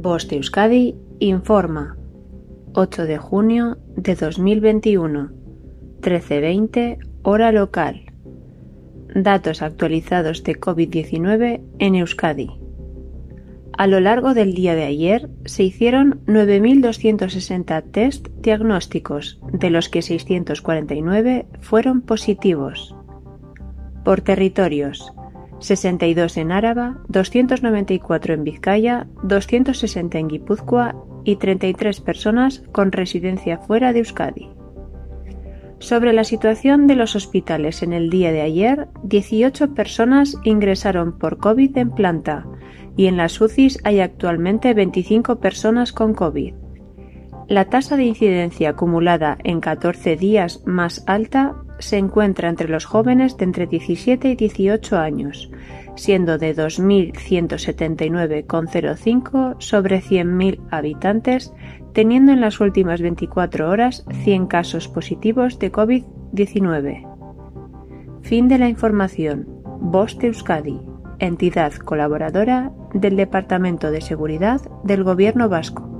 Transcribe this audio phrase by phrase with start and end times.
[0.00, 1.96] Voz de Euskadi informa.
[2.74, 5.32] 8 de junio de 2021.
[6.02, 8.04] 13.20 hora local.
[9.16, 12.46] Datos actualizados de COVID-19 en Euskadi.
[13.76, 20.02] A lo largo del día de ayer se hicieron 9.260 test diagnósticos, de los que
[20.02, 22.94] 649 fueron positivos.
[24.04, 25.12] Por territorios.
[25.60, 33.92] 62 en Áraba, 294 en Vizcaya, 260 en Guipúzcoa y 33 personas con residencia fuera
[33.92, 34.48] de Euskadi.
[35.80, 41.38] Sobre la situación de los hospitales en el día de ayer, 18 personas ingresaron por
[41.38, 42.46] COVID en planta
[42.96, 46.54] y en las UCIs hay actualmente 25 personas con COVID.
[47.48, 53.36] La tasa de incidencia acumulada en 14 días más alta se encuentra entre los jóvenes
[53.36, 55.48] de entre 17 y 18 años,
[55.96, 61.52] siendo de 2.179,05 sobre 100.000 habitantes,
[61.92, 67.04] teniendo en las últimas 24 horas 100 casos positivos de COVID-19.
[68.22, 69.48] Fin de la información.
[69.80, 70.80] Voz Euskadi,
[71.20, 75.97] entidad colaboradora del Departamento de Seguridad del Gobierno Vasco.